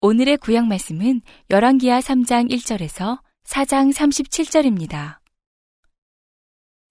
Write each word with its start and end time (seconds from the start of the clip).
오늘의 0.03 0.37
구약 0.37 0.69
말씀은 0.69 1.23
열왕기하 1.51 1.99
3장 1.99 2.49
1절에서 2.49 3.19
4장 3.45 3.93
37절입니다. 3.93 5.19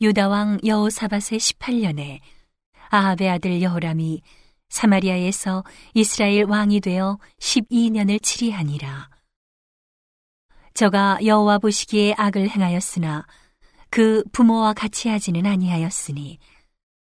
유다왕 0.02 0.60
여호사밧의 0.66 1.40
18년에 1.40 2.20
아합의 2.90 3.30
아들 3.30 3.62
여호람이 3.62 4.22
사마리아에서 4.68 5.64
이스라엘 5.94 6.44
왕이 6.44 6.82
되어 6.82 7.20
12년을 7.40 8.22
치리하니라. 8.22 9.19
저가 10.80 11.20
여호와 11.26 11.58
보시기에 11.58 12.14
악을 12.18 12.48
행하였으나 12.52 13.28
그 13.90 14.24
부모와 14.32 14.72
같이 14.72 15.10
하지는 15.10 15.46
아니하였으니 15.46 16.40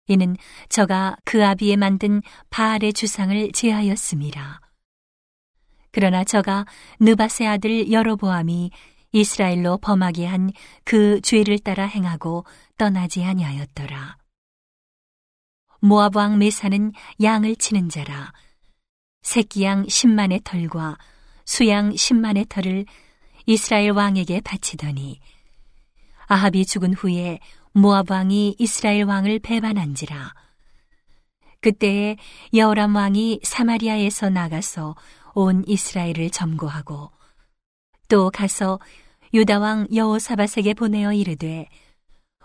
이는 0.07 0.37
저가 0.69 1.17
그 1.25 1.45
아비에 1.45 1.75
만든 1.75 2.23
바알의 2.51 2.93
주상을 2.93 3.51
제하였습니다. 3.51 4.61
그러나 5.91 6.23
저가 6.23 6.65
느바세 7.01 7.45
아들 7.45 7.91
여로보암이 7.91 8.71
이스라엘로 9.11 9.79
범하게 9.79 10.27
한 10.27 10.53
그 10.85 11.21
죄를 11.23 11.59
따라 11.59 11.87
행하고 11.87 12.45
떠나지 12.79 13.25
아니하였더라. 13.25 14.17
모압 15.81 16.15
왕 16.15 16.39
메사는 16.39 16.93
양을 17.21 17.57
치는 17.57 17.89
자라 17.89 18.33
새끼 19.23 19.65
양 19.65 19.85
10만의 19.87 20.45
털과 20.45 20.99
수양 21.45 21.91
10만의 21.91 22.49
털을 22.49 22.87
이스라엘 23.47 23.93
왕에게 23.93 24.41
바치더니 24.41 25.21
아합이 26.27 26.67
죽은 26.67 26.95
후에 26.95 27.39
모압 27.73 28.11
왕이 28.11 28.57
이스라엘 28.59 29.05
왕을 29.05 29.39
배반한지라. 29.39 30.35
그때에 31.61 32.17
여호람 32.55 32.97
왕이 32.97 33.41
사마리아에서 33.45 34.31
나가서 34.31 34.97
온 35.35 35.63
이스라엘을 35.67 36.31
점거하고 36.31 37.11
또 38.09 38.31
가서 38.31 38.81
유다 39.33 39.61
왕 39.61 39.87
여호사밧에게 39.95 40.75
보내어 40.75 41.13
이르되 41.13 41.69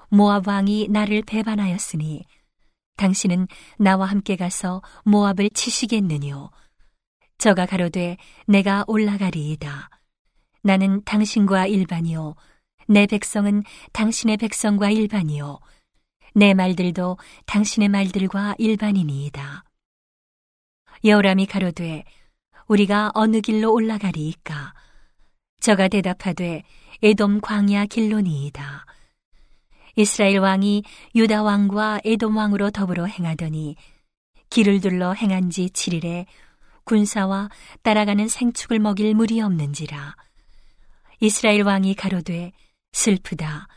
모압 0.09 0.47
왕이 0.47 0.89
나를 0.89 1.23
배반하였으니 1.23 2.25
당신은 2.97 3.47
나와 3.77 4.05
함께 4.05 4.35
가서 4.35 4.83
모압을 5.05 5.49
치시겠느뇨? 5.51 6.51
저가 7.39 7.65
가로되 7.65 8.17
내가 8.45 8.83
올라가리이다 8.87 9.89
나는 10.61 11.03
당신과 11.03 11.67
일반이요 11.67 12.35
내 12.87 13.05
백성은 13.07 13.63
당신의 13.93 14.37
백성과 14.37 14.89
일반이요 14.89 15.59
내 16.33 16.53
말들도 16.53 17.17
당신의 17.45 17.89
말들과 17.89 18.55
일반이니이다 18.57 19.63
여호람이 21.03 21.45
가로되 21.47 22.03
우리가 22.67 23.11
어느 23.13 23.41
길로 23.41 23.73
올라가리이까 23.73 24.73
저가 25.61 25.87
대답하되 25.89 26.63
에돔 27.03 27.41
광야 27.41 27.85
길로니이다. 27.85 28.85
이스라엘 29.95 30.39
왕이 30.39 30.83
유다 31.15 31.43
왕과 31.43 32.01
에돔 32.03 32.37
왕으로 32.37 32.71
더불어 32.71 33.05
행하더니 33.05 33.75
길을 34.49 34.81
둘러 34.81 35.13
행한 35.13 35.49
지 35.49 35.65
7일에 35.67 36.25
군사와 36.83 37.49
따라가는 37.83 38.27
생축을 38.27 38.79
먹일 38.79 39.15
물이 39.15 39.41
없는지라. 39.41 40.15
이스라엘 41.21 41.61
왕이 41.61 41.93
가로되 41.93 42.51
슬프다. 42.93 43.67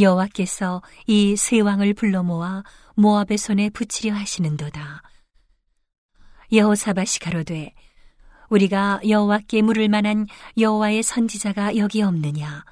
여호와께서 0.00 0.82
이 1.08 1.34
세 1.36 1.58
왕을 1.60 1.94
불러 1.94 2.22
모아 2.22 2.62
모압의 2.94 3.38
손에 3.38 3.70
붙이려 3.70 4.14
하시는도다. 4.14 5.02
여호사밧이 6.52 7.18
가로되 7.20 7.74
우리가 8.50 9.00
여호와께 9.06 9.62
물을 9.62 9.88
만한 9.88 10.26
여호와의 10.56 11.02
선지자가 11.02 11.76
여기 11.76 12.02
없느냐? 12.02 12.64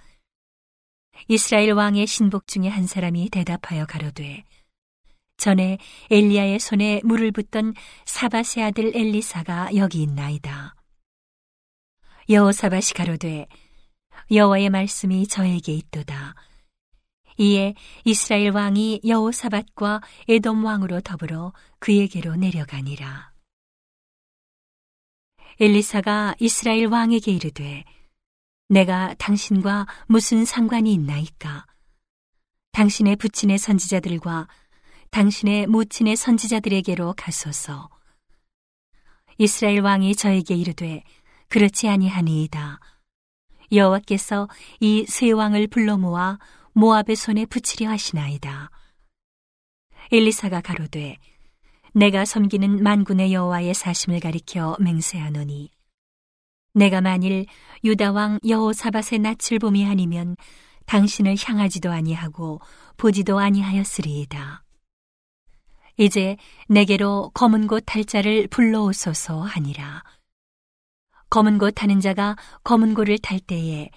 이스라엘 1.26 1.72
왕의 1.72 2.06
신복 2.06 2.46
중에 2.46 2.68
한 2.68 2.86
사람이 2.86 3.30
대답하여 3.30 3.84
가로되 3.84 4.44
전에 5.38 5.78
엘리야의 6.12 6.60
손에 6.60 7.00
물을 7.02 7.32
붓던 7.32 7.74
사바세 8.04 8.62
아들 8.62 8.96
엘리사가 8.96 9.74
여기 9.74 10.02
있나이다. 10.02 10.76
여호사밧이 12.28 12.92
가로되 12.94 13.48
여호와의 14.30 14.70
말씀이 14.70 15.26
저에게 15.26 15.72
있도다. 15.74 16.34
이에 17.36 17.74
이스라엘 18.04 18.50
왕이 18.50 19.00
여호사밧과 19.06 20.00
에돔 20.28 20.64
왕으로 20.64 21.00
더불어 21.00 21.52
그에게로 21.80 22.36
내려가니라. 22.36 23.32
엘리사가 25.60 26.34
이스라엘 26.40 26.86
왕에게 26.86 27.32
이르되 27.32 27.84
내가 28.68 29.14
당신과 29.18 29.86
무슨 30.06 30.44
상관이 30.44 30.92
있나이까 30.92 31.66
당신의 32.72 33.16
부친의 33.16 33.58
선지자들과 33.58 34.48
당신의 35.10 35.68
모친의 35.68 36.16
선지자들에게로 36.16 37.14
가소서 37.16 37.88
이스라엘 39.38 39.80
왕이 39.80 40.16
저에게 40.16 40.56
이르되 40.56 41.04
그렇지 41.48 41.88
아니하니이다 41.88 42.80
여호와께서 43.72 44.48
이 44.80 45.04
세 45.08 45.30
왕을 45.30 45.68
불러 45.68 45.96
모아 45.96 46.38
모압의 46.72 47.16
손에 47.16 47.46
붙이려 47.46 47.88
하시나이다 47.88 48.70
엘리사가 50.12 50.60
가로되 50.60 51.16
내가 51.92 52.24
섬기는 52.24 52.82
만군의 52.82 53.32
여호와의 53.32 53.74
사심을 53.74 54.20
가리켜 54.20 54.76
맹세하노니 54.80 55.70
내가 56.74 57.00
만일 57.00 57.46
유다 57.84 58.12
왕 58.12 58.40
여호사밧의 58.46 59.20
낯을 59.20 59.60
봄이 59.60 59.86
아니면 59.86 60.36
당신을 60.86 61.36
향하지도 61.38 61.90
아니하고 61.90 62.60
보지도 62.96 63.38
아니하였으리이다. 63.38 64.64
이제 65.96 66.36
내게로 66.68 67.30
검은 67.32 67.68
곳 67.68 67.84
탈자를 67.86 68.48
불러오소서 68.48 69.40
하니라. 69.40 70.02
검은 71.34 71.58
곳 71.58 71.72
타는 71.72 71.98
자가 71.98 72.36
검은 72.62 72.94
곳을 72.94 73.18
탈 73.18 73.40
때에 73.40 73.90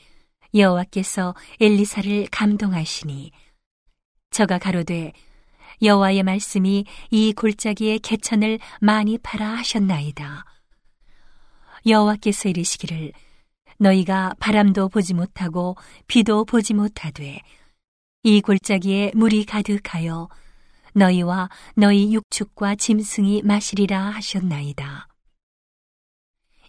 여호와께서 0.56 1.36
엘리사를 1.62 2.30
감동하시니 2.32 3.32
저가 4.32 4.58
가로되 4.58 5.14
여호와의 5.84 6.24
말씀이 6.24 6.86
이 7.12 7.34
골짜기의 7.34 8.00
개천을 8.00 8.58
많이 8.82 9.20
팔아 9.20 9.50
하셨나이다. 9.50 10.46
여호와께서 11.86 12.50
이르시기를 12.50 13.14
너희가 13.78 14.34
바람도 14.40 14.90
보지 14.90 15.14
못하고 15.14 15.76
비도 16.08 16.44
보지 16.44 16.74
못하되 16.74 17.40
이 18.24 18.42
골짜기에 18.42 19.12
물이 19.14 19.46
가득하여 19.46 20.28
너희와 20.96 21.50
너희 21.76 22.16
육축과 22.16 22.78
짐승이 22.78 23.44
마시리라 23.44 24.10
하셨나이다. 24.10 25.08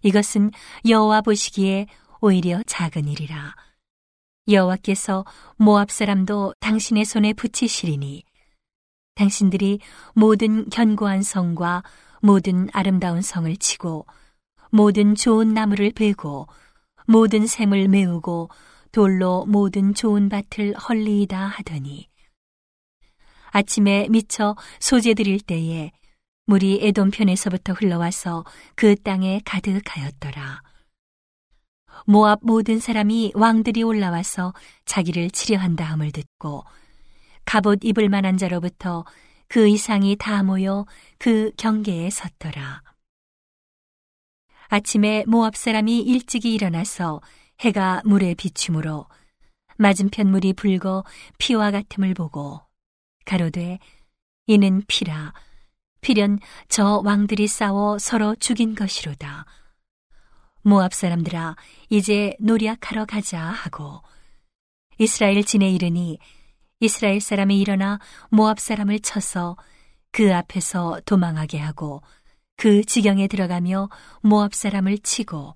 이것은 0.03 0.51
여호와 0.89 1.23
보시기에 1.23 1.87
오히려 2.21 2.63
작은 2.67 3.09
일이라. 3.09 3.55
여호와께서 4.49 5.25
모압 5.57 5.91
사람도 5.91 6.55
당신의 6.61 7.05
손에 7.05 7.33
붙이시리니 7.35 8.25
당신들이 9.15 9.81
모든 10.15 10.69
견고한 10.71 11.23
성과 11.23 11.83
모든 12.23 12.69
아름다운 12.73 13.21
성을 13.21 13.55
치고 13.57 14.07
모든 14.71 15.15
좋은 15.15 15.55
나무를 15.55 15.93
베고 15.93 16.47
모든 17.07 17.47
샘을 17.47 17.89
메우고 17.89 18.49
돌로 18.93 19.45
모든 19.47 19.95
좋은 19.95 20.29
밭을 20.29 20.75
헐리이다 20.77 21.39
하더니 21.39 22.09
아침에 23.51 24.09
미쳐 24.11 24.57
소재 24.81 25.15
드릴 25.15 25.41
때에 25.41 25.93
물이 26.49 26.79
에돔 26.81 27.11
편에서부터 27.11 27.75
흘러와서 27.75 28.43
그 28.75 28.97
땅에 28.97 29.43
가득하였더라. 29.45 30.63
모압 32.07 32.39
모든 32.43 32.79
사람이 32.79 33.33
왕들이 33.35 33.83
올라와서 33.83 34.55
자기를 34.87 35.31
치려한다 35.31 35.85
함을 35.85 36.11
듣고 36.11 36.65
갑옷 37.45 37.81
입을 37.83 38.09
만한 38.09 38.39
자로부터 38.39 39.05
그 39.47 39.69
이상이 39.69 40.17
다 40.17 40.43
모여 40.43 40.87
그 41.19 41.53
경계에 41.59 42.09
섰더라. 42.09 42.83
아침에 44.69 45.25
모압 45.27 45.55
사람이 45.55 46.01
일찍이 46.01 46.55
일어나서 46.55 47.21
해가 47.61 48.01
물에 48.07 48.33
비춤으로 48.33 49.07
맞은편 49.77 50.31
물이 50.31 50.55
붉어 50.55 51.05
피와 51.37 51.73
같음을 51.73 52.15
보고 52.15 52.63
가로되 53.27 53.79
이는 54.47 54.83
피라 54.89 55.35
필연 56.01 56.39
저 56.69 57.01
왕들이 57.05 57.47
싸워 57.47 57.99
서로 57.99 58.35
죽인 58.37 58.75
것이로다. 58.75 59.47
모압 60.63 60.93
사람들아 60.93 61.57
이제 61.89 62.35
노략하러 62.41 63.07
가자 63.07 63.41
하고 63.41 64.03
이스라엘 64.99 65.43
진에 65.45 65.71
이르니 65.71 66.19
이스라엘 66.81 67.21
사람이 67.21 67.59
일어나 67.59 67.99
모압 68.31 68.61
사람을 68.61 69.01
쳐서 69.01 69.57
그 70.13 70.35
앞에서 70.35 71.01
도망하게 71.07 71.59
하고 71.59 72.03
그 72.57 72.85
지경에 72.85 73.29
들어가며 73.29 73.89
모압 74.23 74.55
사람을 74.55 74.99
치고 74.99 75.55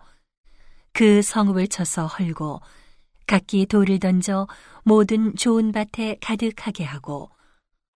그 0.92 1.22
성읍을 1.22 1.68
쳐서 1.68 2.06
헐고 2.06 2.60
각기 3.26 3.66
돌을 3.66 3.98
던져 3.98 4.46
모든 4.84 5.34
좋은 5.36 5.72
밭에 5.72 6.18
가득하게 6.20 6.84
하고 6.84 7.30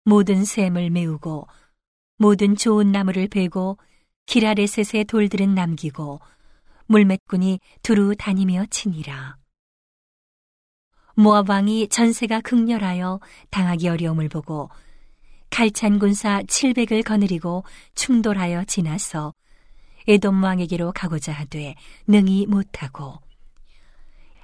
모든 0.05 0.45
샘을 0.45 0.91
메우고 0.91 1.47
모든 2.17 2.55
좋은 2.57 2.93
나무를 2.93 3.29
베고 3.29 3.79
길 4.27 4.47
아래 4.47 4.67
셋의 4.67 5.05
돌들은 5.05 5.55
남기고 5.55 6.21
물맷꾼이 6.87 7.61
두루 7.83 8.15
다니며 8.17 8.67
치니라. 8.71 9.37
모압 11.17 11.49
왕이 11.49 11.89
전세가 11.89 12.41
극렬하여 12.41 13.21
당하기 13.51 13.89
어려움을 13.89 14.29
보고 14.29 14.69
칼찬 15.51 15.99
군사 15.99 16.43
700을 16.43 17.05
거느리고 17.05 17.65
충돌하여 17.95 18.65
지나서 18.65 19.33
에돔 20.09 20.43
왕에게로 20.43 20.93
가고자 20.93 21.33
하되 21.33 21.77
능히 22.07 22.47
못하고 22.47 23.19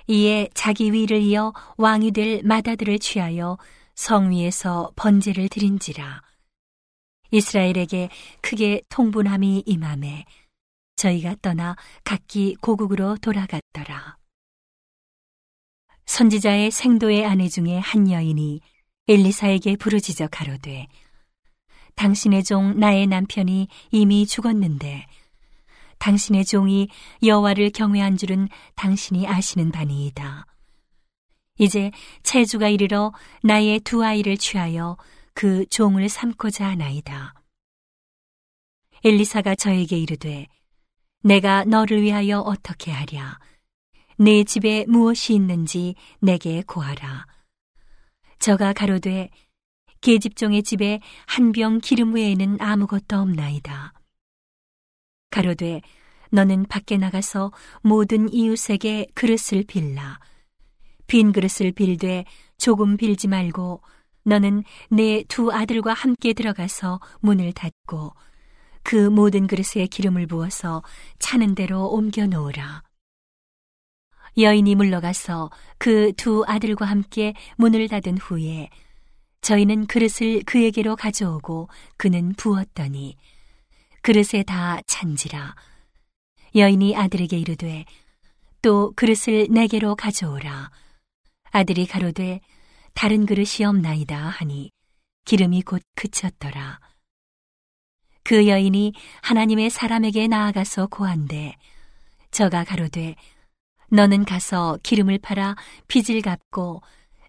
이에 0.07 0.49
자기 0.55 0.93
위를 0.93 1.21
이어 1.21 1.53
왕이 1.77 2.13
될 2.13 2.43
마다들을 2.45 2.99
취하여 3.01 3.59
성 3.95 4.31
위에서 4.31 4.93
번제를 4.97 5.49
드린지라 5.49 6.23
이스라엘에게 7.31 8.09
크게 8.41 8.83
통분함이 8.89 9.65
임함에 9.67 10.25
저희가 10.97 11.37
떠나 11.41 11.77
각기 12.05 12.57
고국으로 12.57 13.17
돌아갔더라. 13.19 14.19
선지자의 16.07 16.71
생도의 16.71 17.25
아내 17.25 17.49
중에 17.49 17.79
한 17.79 18.11
여인이 18.11 18.61
엘리사에게 19.09 19.77
부르짖어 19.77 20.29
가로되 20.29 20.89
당신의 21.95 22.45
종 22.45 22.79
나의 22.79 23.07
남편이 23.07 23.69
이미 23.91 24.27
죽었는데 24.27 25.07
당신의 25.99 26.45
종이 26.45 26.89
여호와를 27.23 27.71
경외한 27.71 28.17
줄은 28.17 28.49
당신이 28.75 29.27
아시는 29.27 29.71
바니이다. 29.71 30.47
이제 31.59 31.91
체주가 32.23 32.69
이르러 32.69 33.13
나의 33.43 33.81
두 33.81 34.03
아이를 34.03 34.39
취하여 34.39 34.97
그 35.41 35.65
종을 35.71 36.07
삼고자 36.11 36.69
하나이다. 36.69 37.33
엘리사가 39.03 39.55
저에게 39.55 39.97
이르되 39.97 40.47
내가 41.23 41.65
너를 41.65 42.03
위하여 42.03 42.41
어떻게 42.41 42.91
하랴 42.91 43.39
내 44.19 44.45
집에 44.45 44.85
무엇이 44.87 45.33
있는지 45.33 45.95
내게 46.21 46.61
고하라. 46.61 47.27
저가 48.39 48.75
가로되 48.75 49.31
계집종의 50.03 50.63
집에 50.63 51.01
한 51.25 51.53
병 51.53 51.79
기름 51.79 52.15
외에는 52.15 52.61
아무것도 52.61 53.17
없나이다. 53.17 53.95
가로되 55.31 55.81
너는 56.33 56.65
밖에 56.65 56.99
나가서 56.99 57.51
모든 57.81 58.31
이웃에게 58.31 59.07
그릇을 59.15 59.65
빌라. 59.67 60.21
빈 61.07 61.33
그릇을 61.33 61.73
빌되 61.73 62.27
조금 62.59 62.99
빌지 62.99 63.27
말고 63.27 63.81
너는 64.31 64.63
내 64.91 65.25
두 65.25 65.53
아들과 65.53 65.93
함께 65.93 66.33
들어가서 66.33 67.01
문을 67.19 67.53
닫고 67.53 68.15
그 68.85 68.95
모든 69.11 69.49
그릇에 69.49 69.89
기름을 69.89 70.29
부어서 70.29 70.85
차는 71.19 71.57
대로 71.57 71.89
옮겨 71.89 72.27
놓으라. 72.27 72.85
여인이 74.39 74.77
물러가서 74.77 75.51
그 75.79 76.13
두 76.13 76.45
아들과 76.47 76.87
함께 76.87 77.35
문을 77.57 77.89
닫은 77.89 78.19
후에 78.19 78.71
저희는 79.41 79.87
그릇을 79.89 80.45
그에게로 80.47 80.95
가져오고 80.95 81.69
그는 81.97 82.33
부었더니 82.35 83.17
그릇에 84.03 84.45
다 84.47 84.81
찬지라. 84.87 85.57
여인이 86.55 86.97
아들에게 86.97 87.37
이르되 87.37 87.85
또 88.63 88.93
그릇을 88.95 89.49
내게로 89.51 89.97
가져오라. 89.97 90.71
아들이 91.51 91.87
가로되 91.87 92.41
다른 92.95 93.27
그릇이 93.27 93.65
없나이다 93.67 94.17
하니 94.17 94.71
기름이 95.25 95.63
곧 95.63 95.83
그쳤더라. 95.95 96.81
그 98.23 98.47
여인이 98.47 98.93
하나님의 99.23 99.71
사람에게 99.71 100.29
나아가서 100.29 100.87
고한데 100.87 101.57
저가 102.31 102.65
가로되 102.65 103.17
너는 103.91 104.25
가서 104.25 104.79
기름을 104.83 105.19
팔아 105.19 105.57
빚을 105.89 106.23
갚고 106.23 106.83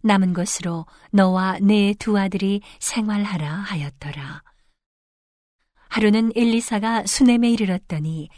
남은 0.03 0.33
것으로 0.33 0.85
너와 1.11 1.59
내 1.59 1.93
두 1.93 2.17
아들이 2.17 2.61
생활하라 2.79 3.51
하였더라. 3.51 4.43
하루는 5.89 6.31
엘리사가 6.35 7.05
수넴에 7.05 7.49
이르렀더니 7.51 8.29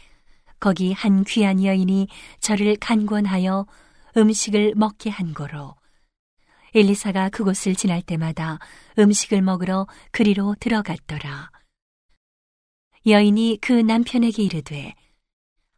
거기 0.58 0.92
한 0.92 1.24
귀한 1.24 1.62
여인이 1.62 2.08
저를 2.40 2.76
간권하여 2.80 3.66
음식을 4.16 4.74
먹게 4.76 5.10
한 5.10 5.34
거로 5.34 5.74
엘리사가 6.74 7.28
그곳을 7.28 7.74
지날 7.74 8.02
때마다 8.02 8.58
음식을 8.98 9.42
먹으러 9.42 9.86
그리로 10.10 10.56
들어갔더라. 10.58 11.50
여인이 13.06 13.58
그 13.60 13.72
남편에게 13.72 14.42
이르되 14.42 14.94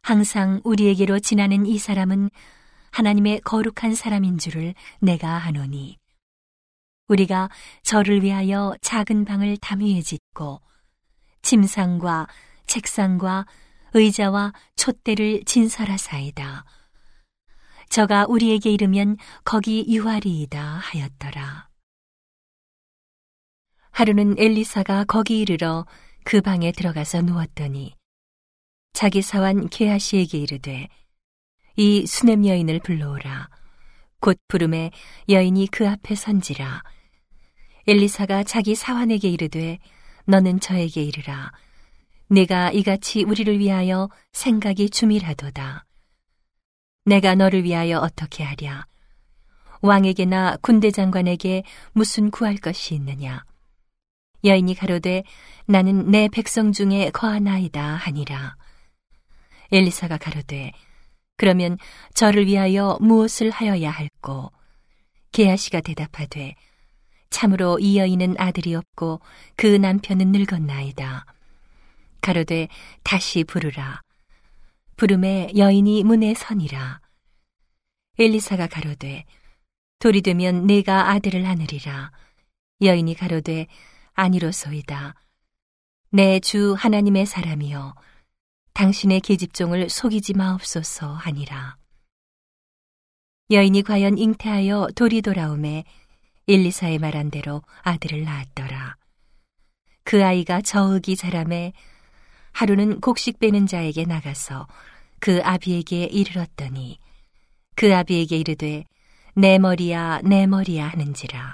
항상 0.01 0.61
우리에게로 0.63 1.19
지나는 1.19 1.65
이 1.65 1.77
사람은 1.77 2.29
하나님의 2.91 3.41
거룩한 3.41 3.93
사람인 3.95 4.37
줄을 4.37 4.73
내가 4.99 5.43
아노니 5.43 5.97
우리가 7.09 7.49
저를 7.83 8.23
위하여 8.23 8.75
작은 8.81 9.25
방을 9.25 9.57
담위에 9.57 10.01
짓고 10.01 10.61
침상과 11.41 12.27
책상과 12.65 13.45
의자와 13.93 14.53
촛대를 14.75 15.43
진설하사이다. 15.45 16.65
저가 17.89 18.25
우리에게 18.27 18.71
이르면 18.71 19.17
거기 19.43 19.85
유아리이다 19.87 20.61
하였더라. 20.61 21.69
하루는 23.91 24.35
엘리사가 24.37 25.05
거기 25.05 25.39
이르러 25.39 25.85
그 26.23 26.41
방에 26.41 26.71
들어가서 26.71 27.21
누웠더니 27.23 27.95
자기 28.93 29.21
사환 29.21 29.69
게하시에게 29.69 30.37
이르되 30.37 30.87
이 31.77 32.05
수냄 32.05 32.45
여인을 32.45 32.79
불러오라. 32.79 33.49
곧 34.19 34.37
부름에 34.47 34.91
여인이 35.29 35.67
그 35.67 35.87
앞에 35.87 36.15
선지라. 36.15 36.83
엘리사가 37.87 38.43
자기 38.43 38.75
사환에게 38.75 39.29
이르되 39.29 39.79
너는 40.25 40.59
저에게 40.59 41.01
이르라. 41.01 41.51
내가 42.29 42.71
이같이 42.71 43.23
우리를 43.23 43.57
위하여 43.57 44.09
생각이 44.33 44.89
주밀하도다. 44.89 45.86
내가 47.07 47.35
너를 47.35 47.63
위하여 47.63 47.99
어떻게 47.99 48.43
하랴? 48.43 48.85
왕에게나 49.81 50.57
군대 50.61 50.91
장관에게 50.91 51.63
무슨 51.93 52.29
구할 52.29 52.57
것이 52.57 52.95
있느냐? 52.95 53.45
여인이 54.43 54.75
가로되 54.75 55.23
나는 55.67 56.11
내 56.11 56.27
백성 56.27 56.73
중에 56.73 57.09
거하나이다 57.11 57.81
하니라. 57.81 58.57
엘리사가 59.71 60.17
가로되 60.17 60.73
그러면 61.37 61.77
저를 62.13 62.45
위하여 62.45 62.97
무엇을 62.99 63.51
하여야 63.51 63.89
할꼬? 63.89 64.51
게하시가 65.31 65.79
대답하되 65.79 66.55
참으로 67.29 67.79
이 67.79 67.97
여인은 67.97 68.35
아들이 68.37 68.75
없고 68.75 69.21
그 69.55 69.65
남편은 69.65 70.33
늙었나이다. 70.33 71.25
가로되 72.19 72.67
다시 73.03 73.45
부르라. 73.45 74.01
부름에 74.97 75.51
여인이 75.55 76.03
문에 76.03 76.33
서니라. 76.33 77.01
엘리사가 78.17 78.65
가로되 78.65 79.25
돌이 79.99 80.23
되면 80.23 80.65
내가 80.65 81.11
아들을 81.11 81.47
하느리라. 81.47 82.11
여인이 82.81 83.13
가로되 83.13 83.67
아니로소이다. 84.13 85.13
내 86.09 86.39
주 86.39 86.73
하나님의 86.73 87.27
사람이여 87.27 87.93
당신의 88.73 89.21
계집종을 89.21 89.89
속이지 89.89 90.33
마옵소서 90.33 91.13
하니라. 91.13 91.77
여인이 93.51 93.83
과연 93.83 94.17
잉태하여 94.17 94.89
돌이 94.95 95.21
돌아오매 95.21 95.83
엘리사의 96.47 96.97
말한 96.97 97.29
대로 97.29 97.61
아들을 97.83 98.23
낳았더라. 98.23 98.97
그 100.03 100.25
아이가 100.25 100.61
저으기 100.61 101.15
자람에 101.15 101.73
하루는 102.57 103.01
곡식 103.01 103.37
빼는 103.37 103.67
자에게 103.67 104.05
나가서 104.05 104.65
그 105.19 105.41
아비에게 105.43 106.05
이르렀더니 106.05 106.97
그 107.75 107.95
아비에게 107.95 108.35
이르되 108.35 108.83
내 109.35 109.59
머리야 109.59 110.21
내 110.23 110.47
머리야 110.47 110.87
하는지라. 110.87 111.53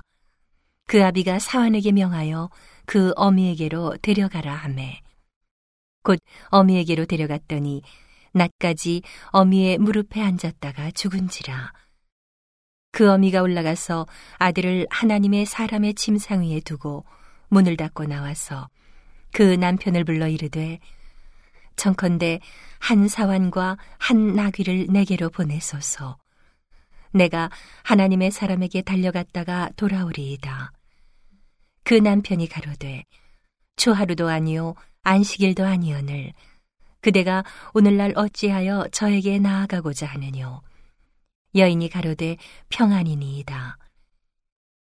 그 0.88 1.04
아비가 1.04 1.40
사환에게 1.40 1.92
명하여 1.92 2.50
그 2.86 3.12
어미에게로 3.18 3.98
데려가라 4.02 4.56
하매. 4.56 5.02
곧 6.04 6.20
어미에게로 6.52 7.04
데려갔더니 7.06 7.82
낮까지 8.32 9.02
어미의 9.32 9.80
무릎에 9.80 10.22
앉았다가 10.22 10.92
죽은지라. 10.92 11.74
그 12.94 13.12
어미가 13.12 13.42
올라가서 13.42 14.08
아들을 14.38 14.88
하나님의 14.90 15.48
사람의 15.48 15.96
침상 15.96 16.44
위에 16.44 16.62
두고 16.62 17.04
문을 17.50 17.76
닫고 17.76 18.06
나와서 18.06 18.70
그 19.34 19.42
남편을 19.42 20.04
불러 20.04 20.28
이르되 20.28 20.80
청컨대 21.76 22.40
한 22.80 23.08
사환과 23.08 23.78
한 23.98 24.36
나귀를 24.36 24.88
내게로 24.90 25.30
보내소서. 25.30 26.18
내가 27.12 27.50
하나님의 27.84 28.32
사람에게 28.32 28.84
달려갔다가 28.84 29.72
돌아오리이다. 29.76 30.72
그 31.84 31.96
남편이 31.96 32.48
가로되 32.48 33.06
주하루도 33.76 34.30
아니요 34.30 34.76
안식일도 35.02 35.66
아니오늘 35.66 36.34
그대가 37.02 37.44
오늘날 37.74 38.14
어찌하여 38.16 38.88
저에게 38.92 39.40
나아가고자 39.40 40.06
하느뇨 40.06 40.62
여인이 41.56 41.90
가로되 41.90 42.38
평안이니이다. 42.70 43.78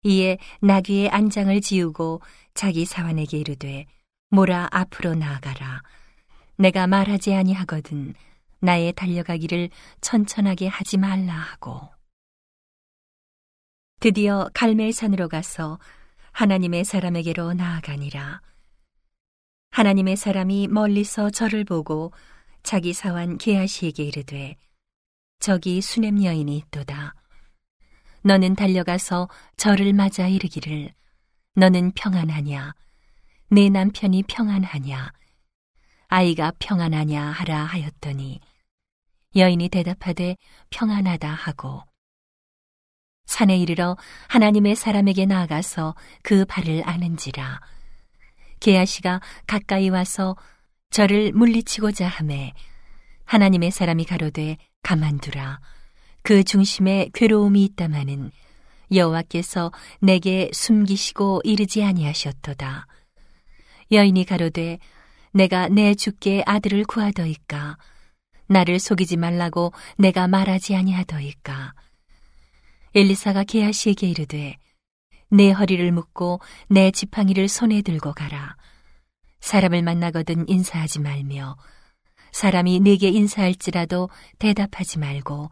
이에 0.04 0.38
나귀의 0.60 1.10
안장을 1.10 1.60
지우고 1.60 2.22
자기 2.54 2.84
사환에게 2.84 3.36
이르되 3.38 3.86
모라 4.30 4.68
앞으로 4.70 5.14
나아가라. 5.14 5.82
내가 6.56 6.86
말하지 6.86 7.34
아니하거든 7.34 8.14
나의 8.60 8.92
달려가기를 8.92 9.70
천천하게 10.00 10.66
하지 10.66 10.98
말라 10.98 11.32
하고. 11.32 11.88
드디어 14.00 14.48
갈멜산으로 14.54 15.28
가서 15.28 15.78
하나님의 16.32 16.84
사람에게로 16.84 17.54
나아가니라. 17.54 18.40
하나님의 19.70 20.16
사람이 20.16 20.68
멀리서 20.68 21.30
저를 21.30 21.64
보고 21.64 22.12
자기 22.62 22.92
사환 22.92 23.38
게하시에게 23.38 24.02
이르되 24.04 24.56
저기 25.40 25.80
수냄 25.80 26.22
여인이 26.24 26.56
있도다. 26.56 27.14
너는 28.22 28.56
달려가서 28.56 29.28
저를 29.56 29.92
맞아 29.92 30.26
이르기를 30.26 30.92
너는 31.54 31.92
평안하냐 31.92 32.74
내 33.50 33.70
남편이 33.70 34.24
평안하냐? 34.24 35.10
아이가 36.08 36.52
평안하냐 36.58 37.22
하라 37.30 37.64
하였더니 37.64 38.40
여인이 39.36 39.70
대답하되 39.70 40.36
평안하다 40.68 41.30
하고 41.32 41.82
산에 43.24 43.56
이르러 43.56 43.96
하나님의 44.28 44.76
사람에게 44.76 45.24
나아가서 45.24 45.94
그 46.22 46.44
발을 46.44 46.86
아는지라. 46.86 47.60
게하시가 48.60 49.22
가까이 49.46 49.88
와서 49.88 50.36
저를 50.90 51.32
물리치고자 51.32 52.06
하매 52.06 52.52
하나님의 53.24 53.70
사람이 53.70 54.04
가로되 54.04 54.58
가만두라. 54.82 55.60
그 56.22 56.44
중심에 56.44 57.08
괴로움이 57.14 57.64
있다마는 57.64 58.30
여호와께서 58.92 59.72
내게 60.00 60.50
숨기시고 60.52 61.40
이르지 61.44 61.82
아니하셨도다 61.82 62.86
여인이 63.90 64.24
가로되 64.24 64.78
내가 65.32 65.68
내 65.68 65.94
주께 65.94 66.42
아들을 66.46 66.84
구하더이까? 66.84 67.78
나를 68.46 68.78
속이지 68.78 69.16
말라고 69.16 69.72
내가 69.96 70.28
말하지 70.28 70.74
아니하더이까? 70.74 71.74
엘리사가 72.94 73.44
게하시에게 73.44 74.08
이르되 74.08 74.56
내 75.30 75.50
허리를 75.50 75.90
묶고 75.92 76.40
내 76.68 76.90
지팡이를 76.90 77.48
손에 77.48 77.82
들고 77.82 78.12
가라. 78.12 78.56
사람을 79.40 79.82
만나거든 79.82 80.48
인사하지 80.48 81.00
말며 81.00 81.56
사람이 82.32 82.80
내게 82.80 83.08
인사할지라도 83.08 84.10
대답하지 84.38 84.98
말고 84.98 85.50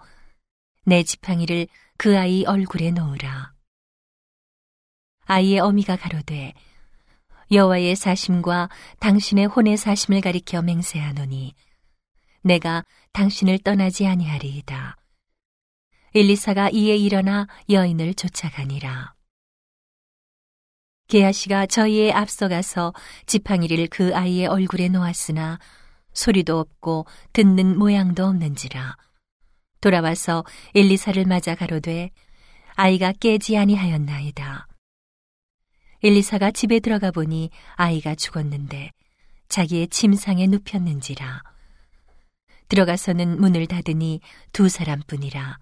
내 0.85 1.03
지팡이를 1.03 1.69
그 1.97 2.19
아이 2.19 2.45
얼굴에 2.45 2.91
놓으라. 2.91 3.53
아이의 5.25 5.61
어미가 5.61 5.97
가로되 5.97 6.53
여호와의 7.51 7.95
사심과 7.97 8.69
당신의 8.99 9.47
혼의 9.47 9.77
사심을 9.77 10.21
가리켜 10.21 10.63
맹세하노니 10.63 11.55
내가 12.43 12.85
당신을 13.13 13.59
떠나지 13.59 14.07
아니하리이다. 14.07 14.97
엘리사가 16.15 16.71
이에 16.71 16.97
일어나 16.97 17.47
여인을 17.69 18.15
쫓아가니라. 18.15 19.15
게하시가 21.09 21.67
저희의 21.67 22.13
앞서가서 22.13 22.93
지팡이를 23.27 23.87
그 23.89 24.15
아이의 24.15 24.47
얼굴에 24.47 24.89
놓았으나 24.89 25.59
소리도 26.13 26.59
없고 26.59 27.07
듣는 27.33 27.79
모양도 27.79 28.25
없는지라. 28.25 28.97
돌아와서 29.81 30.45
엘리사를 30.75 31.25
맞아 31.27 31.55
가로되 31.55 32.11
아이가 32.75 33.13
깨지 33.13 33.57
아니하였나이다. 33.57 34.67
엘리사가 36.03 36.51
집에 36.51 36.81
들어가 36.81 37.11
보니 37.11 37.51
아이가 37.75 38.15
죽었는데 38.15 38.91
자기의 39.49 39.89
침상에 39.89 40.47
눕혔는지라. 40.47 41.43
들어가서는 42.69 43.41
문을 43.41 43.67
닫으니 43.67 44.21
두 44.53 44.69
사람뿐이라. 44.69 45.59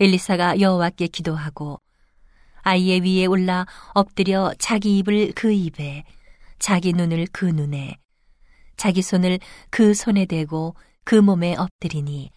엘리사가 0.00 0.60
여호와께 0.60 1.08
기도하고 1.08 1.80
아이의 2.62 3.00
위에 3.02 3.26
올라 3.26 3.66
엎드려 3.94 4.52
자기 4.58 4.98
입을 4.98 5.32
그 5.34 5.52
입에 5.52 6.04
자기 6.58 6.92
눈을 6.92 7.26
그 7.32 7.44
눈에 7.44 7.98
자기 8.76 9.02
손을 9.02 9.38
그 9.68 9.92
손에 9.94 10.24
대고 10.24 10.74
그 11.04 11.14
몸에 11.14 11.54
엎드리니 11.56 12.30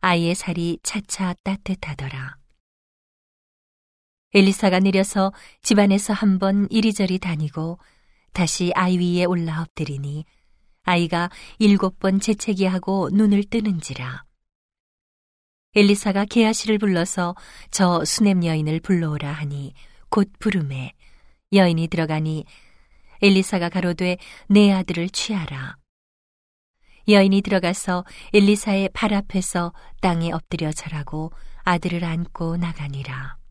아이의 0.00 0.34
살이 0.34 0.78
차차 0.82 1.34
따뜻하더라. 1.42 2.43
엘리사가 4.34 4.80
내려서 4.80 5.32
집안에서 5.62 6.12
한번 6.12 6.66
이리저리 6.68 7.20
다니고 7.20 7.78
다시 8.32 8.72
아이 8.74 8.98
위에 8.98 9.24
올라 9.24 9.62
엎드리니 9.62 10.24
아이가 10.82 11.30
일곱 11.60 12.00
번 12.00 12.18
재채기 12.18 12.66
하고 12.66 13.08
눈을 13.12 13.44
뜨는지라. 13.44 14.24
엘리사가 15.76 16.24
게하시를 16.24 16.78
불러서 16.78 17.36
저 17.70 18.04
수냄 18.04 18.44
여인을 18.44 18.80
불러오라 18.80 19.30
하니 19.30 19.72
곧 20.08 20.32
부름에 20.40 20.92
여인이 21.52 21.86
들어가니 21.86 22.44
엘리사가 23.22 23.68
가로되 23.68 24.16
내 24.48 24.72
아들을 24.72 25.10
취하라. 25.10 25.76
여인이 27.06 27.40
들어가서 27.42 28.04
엘리사의 28.32 28.90
발 28.94 29.14
앞에서 29.14 29.72
땅에 30.00 30.32
엎드려 30.32 30.72
절하고 30.72 31.30
아들을 31.62 32.04
안고 32.04 32.56
나가니라. 32.56 33.43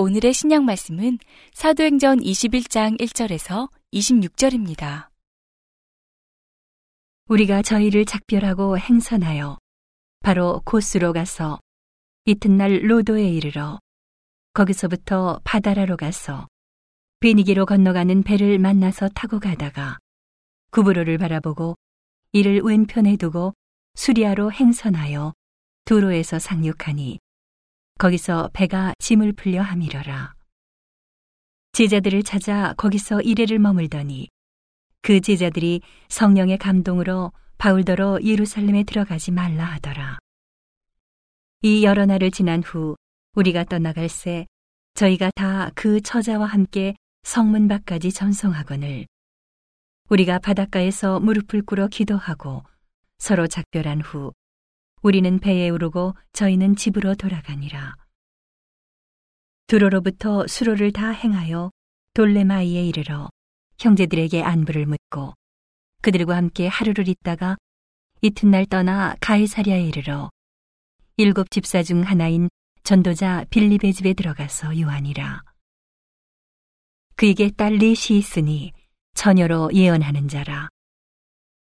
오늘의 0.00 0.32
신약 0.32 0.62
말씀은 0.62 1.18
사도행전 1.54 2.20
21장 2.20 3.00
1절에서 3.00 3.68
26절입니다. 3.92 5.08
우리가 7.26 7.62
저희를 7.62 8.04
작별하고 8.04 8.78
행선하여 8.78 9.58
바로 10.20 10.62
코스로 10.64 11.12
가서 11.12 11.58
이튿날 12.26 12.88
로도에 12.88 13.28
이르러 13.28 13.80
거기서부터 14.52 15.40
바다라로 15.42 15.96
가서 15.96 16.46
베니게로 17.18 17.66
건너가는 17.66 18.22
배를 18.22 18.60
만나서 18.60 19.08
타고 19.08 19.40
가다가 19.40 19.98
구브로를 20.70 21.18
바라보고 21.18 21.74
이를 22.30 22.60
왼편에 22.60 23.16
두고 23.16 23.52
수리아로 23.96 24.52
행선하여 24.52 25.32
도로에서 25.86 26.38
상륙하니 26.38 27.18
거기서 27.98 28.50
배가 28.52 28.94
짐을 29.00 29.32
풀려 29.32 29.60
함이러라. 29.60 30.32
제자들을 31.72 32.22
찾아 32.22 32.72
거기서 32.74 33.20
이래를 33.22 33.58
머물더니 33.58 34.28
그 35.02 35.20
제자들이 35.20 35.80
성령의 36.08 36.58
감동으로 36.58 37.32
바울더러 37.58 38.20
예루살렘에 38.22 38.84
들어가지 38.84 39.32
말라 39.32 39.64
하더라. 39.64 40.18
이 41.62 41.84
여러 41.84 42.06
날을 42.06 42.30
지난 42.30 42.62
후 42.62 42.96
우리가 43.34 43.64
떠나갈 43.64 44.08
새 44.08 44.46
저희가 44.94 45.30
다 45.34 45.70
그 45.74 46.00
처자와 46.00 46.46
함께 46.46 46.94
성문 47.24 47.66
밖까지 47.68 48.12
전송하거늘 48.12 49.06
우리가 50.08 50.38
바닷가에서 50.38 51.20
무릎을 51.20 51.62
꿇어 51.62 51.88
기도하고 51.88 52.62
서로 53.18 53.46
작별한 53.48 54.00
후 54.00 54.32
우리는 55.02 55.38
배에 55.38 55.68
오르고 55.70 56.14
저희는 56.32 56.76
집으로 56.76 57.14
돌아가니라. 57.14 57.94
두로로부터 59.66 60.46
수로를 60.46 60.92
다 60.92 61.10
행하여 61.10 61.70
돌레마이에 62.14 62.84
이르러 62.86 63.28
형제들에게 63.78 64.42
안부를 64.42 64.86
묻고 64.86 65.34
그들과 66.02 66.36
함께 66.36 66.66
하루를 66.66 67.08
있다가 67.08 67.56
이튿날 68.22 68.66
떠나 68.66 69.14
가이사리아에 69.20 69.82
이르러 69.84 70.30
일곱 71.16 71.50
집사 71.50 71.82
중 71.82 72.02
하나인 72.02 72.48
전도자 72.82 73.44
빌립의 73.50 73.92
집에 73.92 74.14
들어가서 74.14 74.80
요하니라. 74.80 75.42
그에게 77.16 77.50
딸 77.50 77.78
넷이 77.78 78.16
있으니 78.18 78.72
처녀로 79.14 79.70
예언하는 79.74 80.28
자라. 80.28 80.68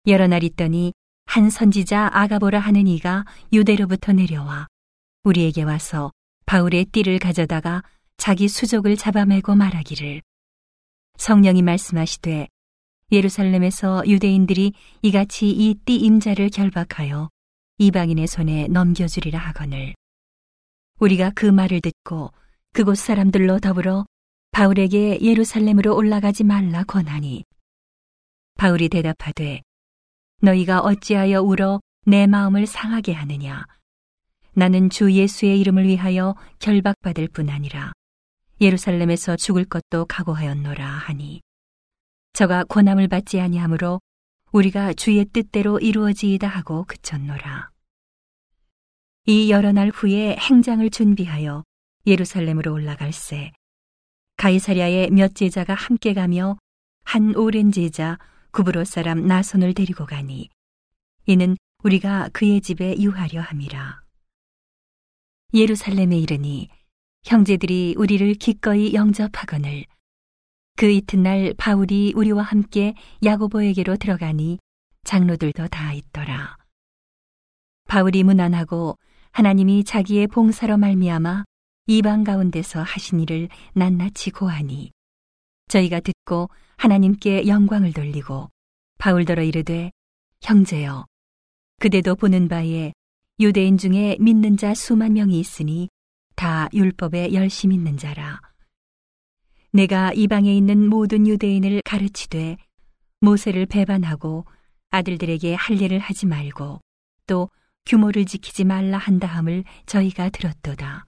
여러 0.07 0.27
날 0.27 0.43
있더니 0.43 0.93
한 1.29 1.51
선지자 1.51 2.09
아가보라 2.11 2.57
하는 2.57 2.87
이가 2.87 3.23
유대로부터 3.53 4.13
내려와 4.13 4.65
우리에게 5.23 5.61
와서 5.61 6.11
바울의 6.47 6.85
띠를 6.85 7.19
가져다가 7.19 7.83
자기 8.17 8.47
수족을 8.47 8.97
잡아매고 8.97 9.53
말하기를. 9.53 10.23
성령이 11.17 11.61
말씀하시되 11.61 12.47
예루살렘에서 13.11 14.01
유대인들이 14.07 14.73
이같이 15.03 15.51
이 15.51 15.75
띠 15.85 15.97
임자를 15.97 16.49
결박하여 16.49 17.29
이방인의 17.77 18.25
손에 18.25 18.67
넘겨주리라 18.67 19.37
하거늘. 19.37 19.93
우리가 20.99 21.31
그 21.35 21.45
말을 21.45 21.81
듣고 21.81 22.31
그곳 22.73 22.97
사람들로 22.97 23.59
더불어 23.59 24.03
바울에게 24.49 25.19
예루살렘으로 25.21 25.95
올라가지 25.95 26.43
말라 26.43 26.83
권하니 26.83 27.43
바울이 28.55 28.89
대답하되 28.89 29.61
너희가 30.41 30.81
어찌하여 30.81 31.41
울어 31.41 31.79
내 32.05 32.27
마음을 32.27 32.65
상하게 32.65 33.13
하느냐 33.13 33.65
나는 34.53 34.89
주 34.89 35.11
예수의 35.11 35.59
이름을 35.59 35.85
위하여 35.87 36.35
결박받을 36.59 37.27
뿐 37.29 37.49
아니라 37.49 37.93
예루살렘에서 38.61 39.35
죽을 39.35 39.65
것도 39.65 40.05
각오하였노라 40.05 40.85
하니 40.85 41.41
저가 42.33 42.63
고난을 42.65 43.07
받지 43.07 43.39
아니하므로 43.39 43.99
우리가 44.51 44.93
주의 44.93 45.23
뜻대로 45.25 45.79
이루어지이다 45.79 46.47
하고 46.47 46.85
그쳤노라. 46.85 47.69
이 49.25 49.51
여러 49.51 49.71
날 49.71 49.89
후에 49.89 50.37
행장을 50.37 50.89
준비하여 50.89 51.63
예루살렘으로 52.07 52.73
올라갈새 52.73 53.51
가이사랴의 54.37 55.11
몇 55.11 55.35
제자가 55.35 55.73
함께 55.75 56.13
가며 56.13 56.57
한 57.03 57.35
오랜 57.35 57.71
제자 57.71 58.17
구브로 58.51 58.83
사람 58.83 59.27
나손을 59.27 59.73
데리고 59.73 60.05
가니 60.05 60.49
이는 61.25 61.55
우리가 61.83 62.29
그의 62.33 62.61
집에 62.61 62.95
유하려 62.99 63.41
함이라. 63.41 64.01
예루살렘에 65.53 66.17
이르니 66.17 66.69
형제들이 67.23 67.95
우리를 67.97 68.33
기꺼이 68.35 68.93
영접하거늘 68.93 69.85
그 70.75 70.89
이튿날 70.89 71.53
바울이 71.57 72.13
우리와 72.15 72.43
함께 72.43 72.95
야고보에게로 73.23 73.97
들어가니 73.97 74.59
장로들도 75.03 75.67
다 75.67 75.93
있더라. 75.93 76.57
바울이 77.87 78.23
무난하고 78.23 78.97
하나님이 79.31 79.83
자기의 79.83 80.27
봉사로 80.27 80.77
말미암아 80.77 81.43
이방 81.87 82.23
가운데서 82.23 82.81
하신 82.81 83.19
일을 83.21 83.49
낱낱이 83.73 84.31
고하니 84.31 84.91
저희가 85.69 86.01
듣고 86.01 86.49
하나님께 86.77 87.47
영광을 87.47 87.93
돌리고 87.93 88.49
바울더러 88.97 89.43
이르되 89.43 89.91
형제여 90.41 91.05
그대도 91.79 92.15
보는 92.15 92.49
바에 92.49 92.91
유대인 93.39 93.77
중에 93.77 94.17
믿는 94.19 94.57
자 94.57 94.73
수만 94.73 95.13
명이 95.13 95.39
있으니 95.39 95.87
다 96.35 96.67
율법에 96.73 97.33
열심 97.33 97.71
있는 97.71 97.97
자라 97.97 98.41
내가 99.71 100.11
이방에 100.13 100.53
있는 100.53 100.89
모든 100.89 101.27
유대인을 101.27 101.81
가르치되 101.85 102.57
모세를 103.21 103.65
배반하고 103.65 104.45
아들들에게 104.89 105.53
할례를 105.53 105.99
하지 105.99 106.25
말고 106.25 106.79
또 107.27 107.49
규모를 107.85 108.25
지키지 108.25 108.63
말라 108.63 108.97
한다함을 108.97 109.63
저희가 109.85 110.29
들었도다. 110.29 111.05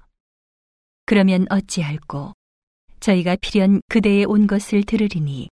그러면 1.06 1.46
어찌할꼬 1.50 2.34
저희가 3.02 3.36
필연 3.42 3.82
그대의 3.90 4.26
온 4.26 4.46
것을 4.46 4.84
들으리니 4.84 5.50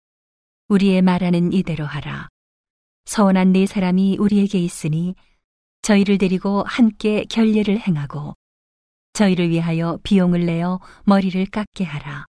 우리의 0.69 1.01
말하는 1.01 1.53
이대로 1.53 1.87
하라. 1.87 2.29
서원한 3.07 3.53
네 3.53 3.65
사람이 3.65 4.19
우리에게 4.19 4.59
있으니 4.59 5.15
저희를 5.81 6.19
데리고 6.19 6.63
함께 6.67 7.25
결례를 7.25 7.81
행하고 7.81 8.35
저희를 9.15 9.49
위하여 9.49 9.99
비용을 10.03 10.45
내어 10.45 10.79
머리를 11.05 11.47
깎게 11.47 11.85
하라. 11.85 12.27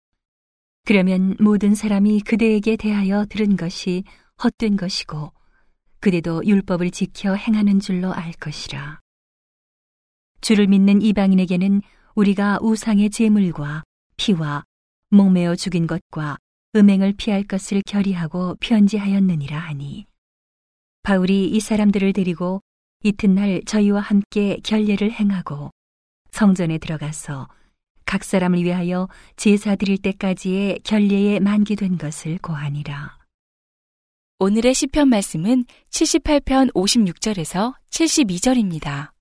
그러면 0.84 1.38
모든 1.40 1.76
사람이 1.76 2.22
그대에게 2.22 2.76
대하여 2.76 3.26
들은 3.30 3.56
것이 3.56 4.04
헛된 4.44 4.78
것이고 4.78 5.32
그대도 6.00 6.44
율법을 6.44 6.90
지켜 6.90 7.36
행하는 7.36 7.80
줄로 7.80 8.12
알 8.12 8.34
것이라. 8.34 9.00
주를 10.42 10.66
믿는 10.68 11.04
이방인에게는 11.04 11.84
우리가 12.16 12.58
우상의 12.62 13.12
제물과 13.12 13.84
피와 14.18 14.64
목매어 15.14 15.56
죽인 15.56 15.86
것과 15.86 16.38
음행을 16.76 17.14
피할 17.14 17.44
것을 17.44 17.84
결의하고 17.86 18.56
편지하였느니라 18.60 19.56
하니 19.60 20.08
바울이 21.04 21.52
이 21.52 21.60
사람들을 21.60 22.14
데리고 22.14 22.62
이튿날 23.04 23.62
저희와 23.66 24.02
함께 24.02 24.58
결례를 24.64 25.12
행하고 25.12 25.70
성전에 26.32 26.80
들어가서 26.80 27.48
각 28.06 28.24
사람을 28.24 28.64
위하여 28.64 29.08
제사 29.36 29.76
드릴 29.76 30.00
때까지의 30.00 30.80
결례에 30.84 31.40
만기된 31.40 32.00
것을 32.00 32.40
고하니라. 32.40 33.20
오늘의 34.40 34.74
시편 34.74 35.10
말씀은 35.10 35.66
78편 35.92 36.74
56절에서 36.74 37.76
72절입니다. 37.92 39.12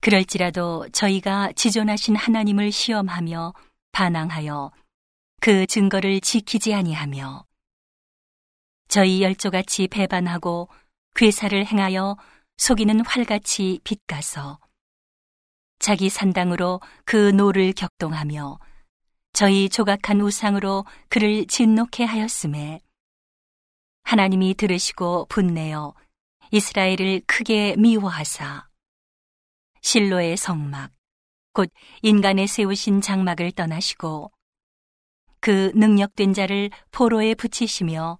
그럴지라도 0.00 0.88
저희가 0.92 1.52
지존하신 1.52 2.16
하나님을 2.16 2.72
시험하며 2.72 3.52
반항하여 3.92 4.72
그 5.40 5.66
증거를 5.66 6.20
지키지 6.20 6.74
아니하며 6.74 7.44
저희 8.88 9.22
열조같이 9.22 9.88
배반하고 9.88 10.68
궤사를 11.14 11.66
행하여 11.66 12.16
속이는 12.56 13.04
활같이 13.04 13.80
빗가서 13.84 14.58
자기 15.78 16.08
산당으로 16.08 16.80
그 17.04 17.30
노를 17.30 17.72
격동하며 17.72 18.58
저희 19.32 19.68
조각한 19.68 20.20
우상으로 20.20 20.84
그를 21.08 21.46
진노케 21.46 22.04
하였음에 22.04 22.80
하나님이 24.04 24.54
들으시고 24.54 25.26
분내어 25.26 25.94
이스라엘을 26.50 27.22
크게 27.26 27.76
미워하사 27.78 28.68
실로의 29.80 30.36
성막 30.36 30.92
곧 31.52 31.70
인간의 32.02 32.46
세우신 32.46 33.00
장막을 33.00 33.52
떠나시고 33.52 34.32
그 35.40 35.72
능력된 35.74 36.34
자를 36.34 36.70
포로에 36.90 37.34
붙이시며 37.34 38.18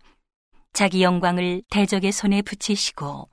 자기 0.72 1.02
영광을 1.02 1.62
대적의 1.70 2.12
손에 2.12 2.42
붙이시고 2.42 3.28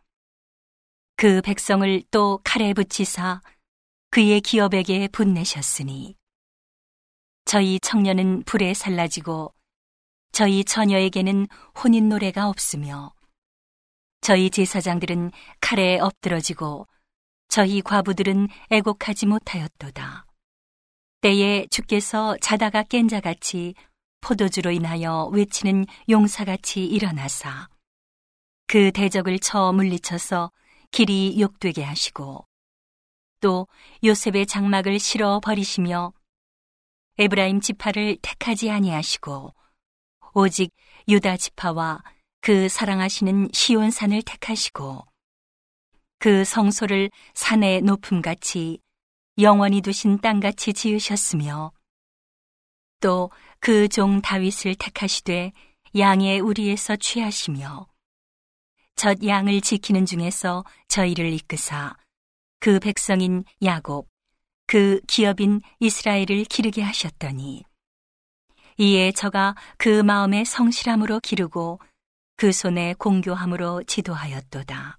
그 1.15 1.41
백성을 1.41 2.03
또 2.11 2.39
칼에 2.43 2.73
붙이사 2.73 3.41
그의 4.11 4.41
기업에게 4.41 5.07
분내셨으니 5.09 6.15
저희 7.45 7.79
청년은 7.79 8.43
불에 8.43 8.73
살라지고 8.73 9.53
저희 10.31 10.63
처녀에게는 10.63 11.47
혼인 11.83 12.09
노래가 12.09 12.47
없으며 12.47 13.11
저희 14.21 14.49
제사장들은 14.49 15.31
칼에 15.59 15.99
엎드러지고 15.99 16.87
저희 17.49 17.81
과부들은 17.81 18.47
애곡하지 18.69 19.25
못하였도다. 19.25 20.27
때에 21.21 21.65
주께서 21.71 22.37
자다가 22.41 22.83
깬 22.83 23.07
자같이 23.07 23.73
포도주로 24.21 24.69
인하여 24.69 25.25
외치는 25.33 25.85
용사같이 26.09 26.85
일어나사 26.85 27.67
그 28.67 28.91
대적을 28.91 29.39
쳐 29.39 29.73
물리쳐서 29.73 30.51
길이 30.91 31.41
욕되게 31.41 31.83
하시고 31.83 32.45
또 33.41 33.67
요셉의 34.03 34.45
장막을 34.45 34.99
실어 34.99 35.39
버리시며 35.39 36.13
에브라임 37.17 37.61
지파를 37.61 38.17
택하지 38.21 38.69
아니하시고 38.69 39.55
오직 40.35 40.71
유다 41.07 41.37
지파와 41.37 42.03
그 42.41 42.69
사랑하시는 42.69 43.49
시온산을 43.51 44.21
택하시고 44.21 45.08
그 46.19 46.43
성소를 46.43 47.09
산의 47.33 47.81
높음같이 47.81 48.79
영원히 49.39 49.81
두신 49.81 50.19
땅같이 50.19 50.73
지으셨으며 50.73 51.71
또 53.01 53.29
그 53.61 53.89
종 53.89 54.21
다윗을 54.21 54.75
택하시되 54.75 55.51
양의 55.97 56.39
우리에서 56.39 56.95
취하시며 56.95 57.87
젖 58.95 59.23
양을 59.25 59.59
지키는 59.61 60.05
중에서 60.05 60.63
저희를 60.87 61.33
이끄사 61.33 61.97
그 62.61 62.79
백성인 62.79 63.43
야곱, 63.63 64.07
그 64.65 65.01
기업인 65.07 65.61
이스라엘을 65.79 66.45
기르게 66.45 66.81
하셨더니 66.81 67.63
이에 68.77 69.11
저가 69.11 69.55
그 69.77 70.03
마음의 70.03 70.45
성실함으로 70.45 71.19
기르고 71.19 71.81
그 72.37 72.53
손에 72.53 72.93
공교함으로 72.97 73.83
지도하였도다. 73.83 74.98